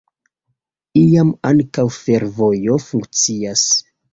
Iam 1.01 1.29
ankaŭ 1.51 1.85
fervojo 1.99 2.81
funkciis. 2.89 3.71